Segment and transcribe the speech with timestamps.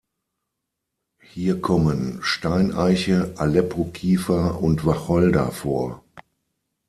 [1.23, 6.03] Hier kommen Steineiche, Aleppo-Kiefer und Wacholder vor.